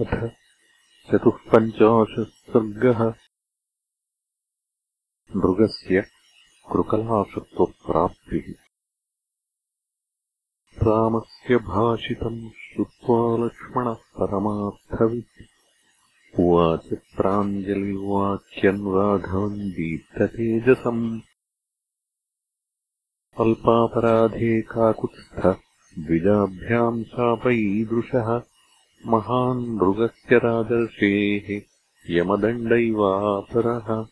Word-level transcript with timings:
अथ 0.00 0.28
चतुःपञ्चाशः 1.10 2.24
सर्गः 2.24 2.98
मृगस्य 5.36 6.00
कृकलाशत्वप्राप्तिः। 6.72 8.52
रामस्य 10.82 11.56
भाषितम् 11.56 12.50
श्रुत्वा 12.50 13.46
लक्ष्मणः 13.46 13.94
परमार्थवित्। 13.94 15.48
उवाच 16.40 16.86
प्राञ्जलिवाक्यम् 17.16 18.94
राघवम् 18.94 19.58
दीप्ततेजसम् 19.58 21.20
अल्पापराधे 23.40 24.62
काकुत्स्थ 24.62 25.46
द्विजाभ्याम् 25.98 27.04
शापयीदृशः 27.04 28.51
महान् 29.06 29.68
मृगस्य 29.68 30.36
राजर्षेः 30.38 31.62
यमदण्डैवापरः। 32.10 34.06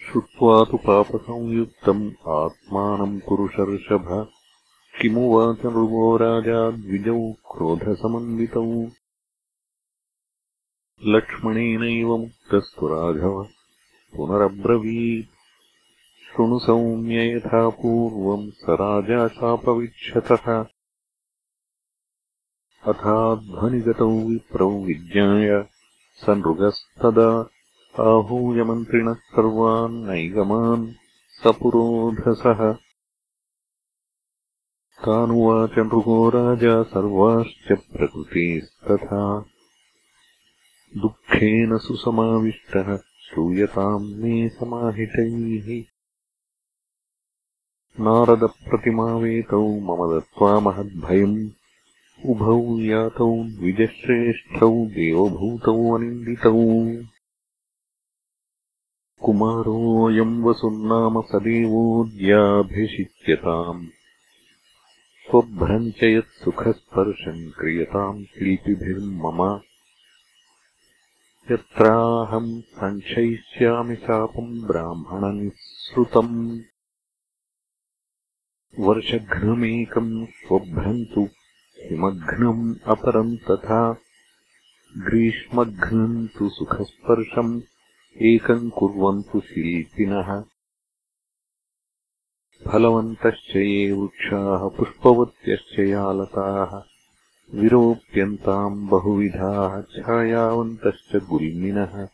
श्रुत्वा 0.00 0.64
तु 0.64 0.76
पापसंयुक्तम् 0.76 2.10
आत्मानम् 2.28 3.20
पुरुषर्षभ 3.20 4.28
किमुवाच 5.02 5.64
मृगो 5.64 6.16
राजा 6.16 6.70
द्विजौ 6.70 7.32
क्रोधसमन्वितौ। 7.32 8.86
लक्ष्मणेनैव 11.04 12.16
मुक्तस्तु 12.16 12.86
राघव। 12.86 13.44
पुनरब्रवीत्। 14.16 15.30
शृणु 16.28 16.58
सौम्य 16.58 17.36
यथा 17.36 17.68
पूर्वम् 17.68 18.50
स 18.50 18.66
राजा 18.70 19.28
शापविक्षतः 19.28 20.73
अथाध्वनिगतौ 22.86 24.10
विप्रौ 24.10 24.70
विज्ञाय 24.70 25.66
स 26.16 26.26
नृगस्तदा 26.28 27.50
आहूयमन्त्रिणः 28.00 29.14
सर्वान् 29.14 30.04
नैगमान् 30.04 30.92
तानुवाच 35.04 35.70
नृगो 35.70 36.30
राजा 36.30 36.82
सर्वाश्च 36.82 37.78
प्रकृतेस्तथा। 37.92 39.40
दुःखेन 40.96 41.78
सुसमाविष्टः 41.78 42.96
श्रूयताम् 42.96 44.14
मे 44.14 44.48
समाहितैः। 44.48 45.84
नारदप्रतिमावेतौ 48.00 49.68
मम 49.68 50.18
दत्त्वा 50.18 50.60
महद्भयम् 50.60 51.50
उभौ 52.26 52.78
यातौ 52.78 53.44
द्विजश्रेष्ठौ 53.44 54.86
देवभूतौ 54.86 55.94
अनिन्दितौ। 55.94 56.92
कुमारोऽयम् 59.24 60.44
वसुन्नाम 60.44 61.22
सदेवोऽद्याभिषिच्यताम् 61.22 63.86
स्वभ्रम् 65.26 65.92
च 65.92 66.02
यत्सुखस्पर्शम् 66.02 67.50
क्रियताम् 67.50 68.24
शिल्पिभिर्मम। 68.24 69.60
यत्राहम् 71.50 72.60
सङ्क्षयिष्यामि 72.60 73.96
शापम् 73.96 74.66
ब्राह्मणनिःसृतम् 74.66 76.60
वर्षघ्नमेकम् 78.78 80.26
स्वभ्रन्तु 80.26 81.28
हिमघ्नम् 81.94 82.74
अपरम् 82.86 83.36
तथा। 83.36 83.92
ग्रीष्मघ्नम् 84.98 86.28
तु 86.28 86.48
सुखस्पर्शम् 86.48 87.60
एकम् 88.22 88.70
कुर्वन्तु 88.70 89.40
शिल्पिनः। 89.40 90.44
फलवन्तश्च 92.70 93.56
ये 93.56 93.92
वृक्षाः 93.92 94.68
पुष्पवत्यश्च 94.68 95.78
यालताः 95.78 96.82
विरोप्यन्ताम् 97.60 98.88
बहुविधाः 98.88 99.82
छायावन्तश्च 99.82 101.16
गुल्मिनः। 101.16 102.06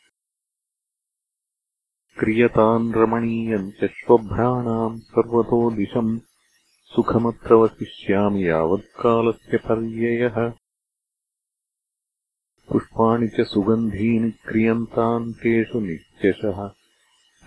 क्रियताम् 2.19 2.95
रमणीयम् 2.95 3.73
च 3.73 3.85
श्वभ्राणाम् 3.85 4.99
सर्वतो 4.99 5.71
दिशम् 5.71 6.21
सुखमत्र 6.95 7.55
वसिष्यामि 7.55 8.49
यावत्कालस्य 8.49 9.57
पर्ययः। 9.57 10.51
पुष्पाणि 12.71 13.29
च 13.29 13.41
सुगन्धीनि 13.41 14.31
क्रियन्ताम् 14.31 15.33
तेषु 15.33 15.81
नित्यशः। 15.81 16.67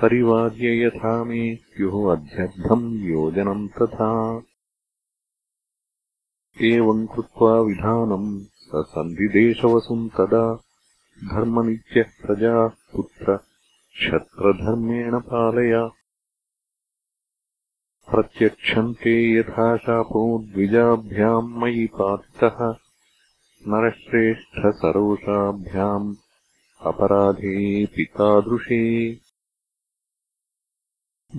परिवार्य 0.02 0.86
यथा 0.86 1.24
मे 1.24 1.56
स्युः 1.56 2.16
अध्यर्थम् 2.18 2.96
योजनम् 2.96 3.70
तथा। 3.70 4.44
एवम् 6.62 7.08
कृत्वा 7.08 7.62
विधानम् 7.62 8.40
स 8.40 8.72
सन्धिदेशवसुम् 8.76 10.10
तदा 10.10 10.56
धर्मनित्यः 11.24 12.26
प्रजाः 12.26 12.68
पुत्र 12.68 13.38
क्षत्रधर्मेण 13.94 15.20
पालय 15.20 16.03
प्रत्यक्षन्ते 18.14 19.12
यथा 19.34 19.66
शापो 19.84 20.22
द्विजाभ्याम् 20.48 21.54
मयि 21.62 21.86
पातितः 21.94 22.58
नरश्रेष्ठसरोषाभ्याम् 23.72 26.10
अपराधेऽपि 26.90 28.04
तादृशे 28.18 28.84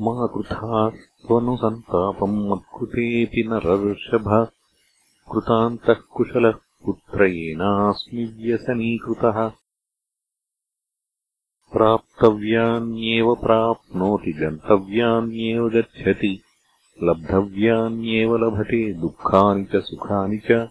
मा 0.05 0.15
कृथा 0.35 0.81
त्वनुसन्तापम् 1.27 2.39
मत्कृतेऽपि 2.51 3.43
नरर्षभ। 3.51 4.27
कृतान्तः 5.33 6.01
कुशलः 6.17 6.57
पुत्र 6.87 7.19
येनास्मि 7.25 8.25
व्यसनीकृतः। 8.41 9.39
प्राप्तव्यान्येव 11.75 13.29
प्राप्नोति 13.45 14.33
गन्तव्यान्येव 14.41 15.63
गच्छति 15.77 16.33
लब्धव्यान्येव 17.03 18.37
लभते 18.37 18.93
दुःखानि 18.93 19.65
च 19.65 19.77
सुखानि 19.77 20.37
च। 20.37 20.69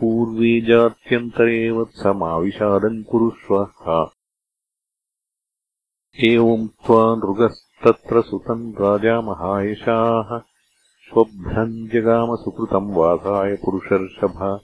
पूर्वे 0.00 0.60
जात्यन्तरे 0.60 1.70
वत्समाविषादम् 1.70 3.04
कुरुष्व। 3.04 4.10
एवम् 6.24 6.68
त्वा 6.68 7.14
नृगस्तत्र 7.14 8.22
सुतम् 8.22 8.74
राजा 8.74 9.20
महायशाः। 9.20 10.40
स्वभ्रम् 11.08 11.88
जगामसुकृतम् 11.88 12.94
वासाय 12.94 13.54
पुरुषर्षभ। 13.54 14.60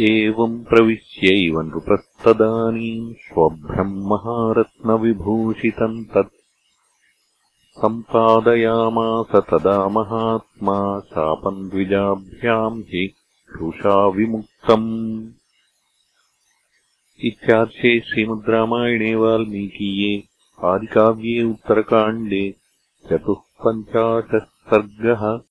एवम् 0.00 0.64
प्रविश्यैव 0.64 1.60
नृपस्तदानीम् 1.60 3.14
स्वभ्रम् 3.14 4.04
महारत्नविभूषितम् 4.04 6.04
तत् 6.04 6.39
सम्पादयामास 7.80 9.36
तदा 9.36 9.88
महात्मा 9.88 11.00
शापम् 11.00 11.70
द्विजाभ्याम् 11.70 12.80
हि 12.80 13.14
रुषा 13.56 14.08
विमुक्तम्। 14.08 15.28
इत्यार्षे 17.24 18.00
श्रीमद्रामायणे 18.00 19.14
वाल्मीकीये 19.14 20.24
आदिकाव्ये 20.64 21.42
उत्तरकाण्डे 21.42 22.54
चतुःपञ्चाशः 23.10 24.38
सर्गः 24.38 25.49